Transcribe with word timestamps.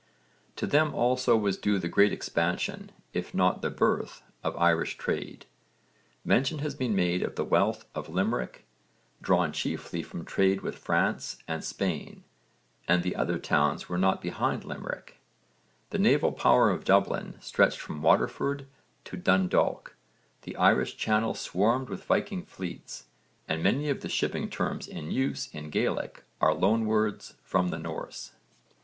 To 0.55 0.65
them 0.65 0.95
also 0.95 1.37
was 1.37 1.57
due 1.59 1.77
the 1.77 1.87
great 1.87 2.11
expansion, 2.11 2.91
if 3.13 3.35
not 3.35 3.61
the 3.61 3.69
birth, 3.69 4.23
of 4.43 4.57
Irish 4.57 4.97
trade. 4.97 5.45
Mention 6.25 6.57
has 6.57 6.73
been 6.73 6.95
made 6.95 7.21
of 7.21 7.35
the 7.35 7.45
wealth 7.45 7.85
of 7.93 8.09
Limerick 8.09 8.65
(v. 9.19 9.21
supra, 9.21 9.21
p. 9.21 9.21
97), 9.21 9.23
drawn 9.37 9.51
chiefly 9.51 10.01
from 10.01 10.25
trade 10.25 10.61
with 10.61 10.79
France 10.79 11.37
and 11.47 11.63
Spain, 11.63 12.23
and 12.87 13.03
the 13.03 13.15
other 13.15 13.37
towns 13.37 13.89
were 13.89 13.97
not 13.99 14.23
behind 14.23 14.65
Limerick. 14.65 15.19
The 15.91 15.99
naval 15.99 16.31
power 16.31 16.71
of 16.71 16.83
Dublin 16.83 17.35
stretched 17.39 17.77
from 17.79 18.01
Waterford 18.01 18.65
to 19.03 19.17
Dundalk, 19.17 19.95
the 20.41 20.57
Irish 20.57 20.97
channel 20.97 21.35
swarmed 21.35 21.89
with 21.89 22.05
Viking 22.05 22.43
fleets, 22.43 23.05
and 23.47 23.61
many 23.61 23.87
of 23.87 24.01
the 24.01 24.09
shipping 24.09 24.49
terms 24.49 24.87
in 24.87 25.11
use 25.11 25.47
in 25.53 25.69
Gaelic 25.69 26.23
are 26.41 26.55
loan 26.55 26.87
words 26.87 27.35
from 27.43 27.67
the 27.67 27.77
Norse. 27.77 28.31